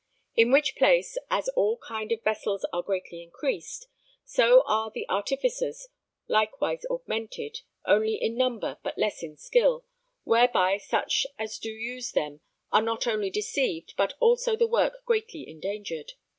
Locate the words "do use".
11.59-12.13